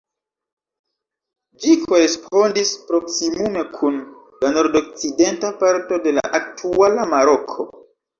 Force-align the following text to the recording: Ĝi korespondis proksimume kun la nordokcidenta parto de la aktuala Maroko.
Ĝi 1.65 1.73
korespondis 1.81 2.71
proksimume 2.87 3.65
kun 3.75 3.99
la 4.45 4.51
nordokcidenta 4.55 5.53
parto 5.61 6.01
de 6.07 6.15
la 6.17 6.25
aktuala 6.41 7.07
Maroko. 7.13 7.69